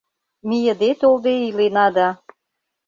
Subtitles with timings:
[0.47, 2.07] Мийыде-толде илена да